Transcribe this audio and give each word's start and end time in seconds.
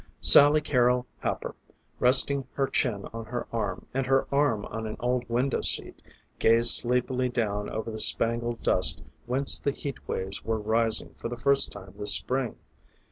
Sally 0.19 0.61
Carrol 0.61 1.05
Happer, 1.19 1.53
resting 1.99 2.47
her 2.53 2.65
chin 2.65 3.05
on 3.13 3.25
her 3.25 3.45
arm, 3.53 3.85
and 3.93 4.07
her 4.07 4.25
arm 4.33 4.65
on 4.65 4.87
an 4.87 4.95
old 4.99 5.29
window 5.29 5.61
seat, 5.61 6.01
gazed 6.39 6.71
sleepily 6.71 7.29
down 7.29 7.69
over 7.69 7.91
the 7.91 7.99
spangled 7.99 8.63
dust 8.63 9.03
whence 9.27 9.59
the 9.59 9.69
heat 9.73 10.07
waves 10.07 10.43
were 10.43 10.57
rising 10.59 11.13
for 11.17 11.29
the 11.29 11.37
first 11.37 11.71
time 11.71 11.93
this 11.99 12.15
spring. 12.15 12.57